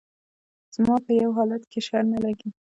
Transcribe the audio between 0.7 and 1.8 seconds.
زما په يو حالت